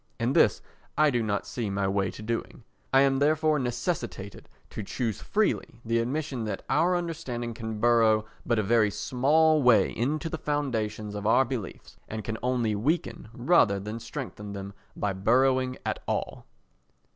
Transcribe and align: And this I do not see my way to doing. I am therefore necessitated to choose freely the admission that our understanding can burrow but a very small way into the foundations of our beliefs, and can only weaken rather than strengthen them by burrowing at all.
And 0.19 0.35
this 0.35 0.63
I 0.97 1.11
do 1.11 1.21
not 1.21 1.45
see 1.45 1.69
my 1.69 1.87
way 1.87 2.09
to 2.09 2.23
doing. 2.23 2.63
I 2.91 3.01
am 3.01 3.19
therefore 3.19 3.59
necessitated 3.59 4.49
to 4.71 4.81
choose 4.81 5.21
freely 5.21 5.79
the 5.85 5.99
admission 5.99 6.43
that 6.45 6.63
our 6.71 6.95
understanding 6.95 7.53
can 7.53 7.79
burrow 7.79 8.25
but 8.43 8.57
a 8.57 8.63
very 8.63 8.89
small 8.89 9.61
way 9.61 9.91
into 9.91 10.27
the 10.27 10.39
foundations 10.39 11.13
of 11.13 11.27
our 11.27 11.45
beliefs, 11.45 11.97
and 12.07 12.23
can 12.23 12.39
only 12.41 12.73
weaken 12.73 13.27
rather 13.31 13.79
than 13.79 13.99
strengthen 13.99 14.53
them 14.53 14.73
by 14.95 15.13
burrowing 15.13 15.77
at 15.85 15.99
all. 16.07 16.47